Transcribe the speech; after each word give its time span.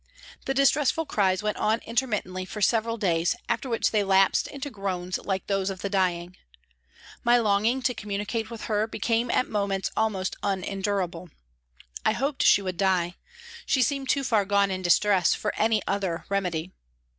The 0.45 0.55
distressful 0.55 1.05
cries 1.05 1.43
went 1.43 1.57
on 1.57 1.77
intermittently 1.81 2.43
for 2.43 2.59
several 2.59 2.97
days, 2.97 3.35
after 3.47 3.69
which 3.69 3.91
they 3.91 4.03
lapsed 4.03 4.47
into 4.47 4.71
groans 4.71 5.19
like 5.19 5.45
those 5.45 5.69
of 5.69 5.83
the 5.83 5.91
dying. 5.91 6.37
My 7.23 7.37
longing 7.37 7.83
to 7.83 7.93
communicate 7.93 8.49
with 8.49 8.61
her 8.63 8.87
became 8.87 9.29
at 9.29 9.47
moments 9.47 9.91
almost 9.95 10.37
unendurable. 10.41 11.29
I 12.03 12.13
hoped 12.13 12.41
she 12.41 12.63
would 12.63 12.77
die; 12.77 13.13
she 13.67 13.83
seemed 13.83 14.09
too 14.09 14.23
far 14.23 14.43
gone 14.43 14.71
in 14.71 14.81
distress 14.81 15.35
for 15.35 15.53
any 15.55 15.83
other 15.85 16.25
remedy. 16.29 16.71